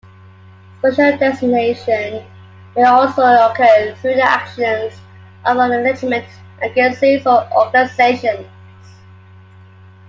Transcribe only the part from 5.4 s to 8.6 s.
of other legitimate agencies or organizations.